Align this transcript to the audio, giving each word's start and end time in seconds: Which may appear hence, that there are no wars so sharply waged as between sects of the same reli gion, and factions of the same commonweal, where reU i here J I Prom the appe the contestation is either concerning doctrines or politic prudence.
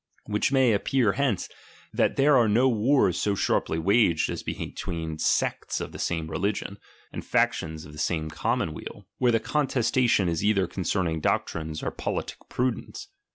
Which 0.25 0.51
may 0.51 0.71
appear 0.73 1.11
hence, 1.11 1.47
that 1.93 2.15
there 2.15 2.35
are 2.35 2.49
no 2.49 2.67
wars 2.67 3.19
so 3.19 3.35
sharply 3.35 3.77
waged 3.77 4.31
as 4.31 4.41
between 4.41 5.19
sects 5.19 5.79
of 5.79 5.91
the 5.91 5.99
same 5.99 6.27
reli 6.27 6.53
gion, 6.53 6.77
and 7.13 7.23
factions 7.23 7.85
of 7.85 7.93
the 7.93 7.99
same 7.99 8.27
commonweal, 8.31 9.05
where 9.19 9.29
reU 9.29 9.29
i 9.29 9.29
here 9.29 9.29
J 9.29 9.29
I 9.29 9.29
Prom 9.29 9.29
the 9.29 9.29
appe 9.29 9.31
the 9.31 9.51
contestation 9.77 10.27
is 10.27 10.43
either 10.43 10.65
concerning 10.65 11.19
doctrines 11.21 11.83
or 11.83 11.91
politic 11.91 12.37
prudence. 12.49 13.09